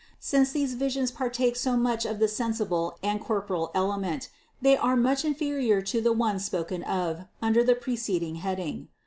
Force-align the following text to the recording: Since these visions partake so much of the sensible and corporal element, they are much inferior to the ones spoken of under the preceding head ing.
Since 0.19 0.51
these 0.51 0.73
visions 0.73 1.11
partake 1.11 1.55
so 1.55 1.77
much 1.77 2.07
of 2.07 2.17
the 2.17 2.27
sensible 2.27 2.97
and 3.03 3.21
corporal 3.21 3.69
element, 3.75 4.29
they 4.59 4.75
are 4.75 4.95
much 4.97 5.23
inferior 5.23 5.79
to 5.83 6.01
the 6.01 6.11
ones 6.11 6.43
spoken 6.43 6.81
of 6.81 7.25
under 7.39 7.63
the 7.63 7.75
preceding 7.75 8.37
head 8.41 8.57
ing. 8.59 8.87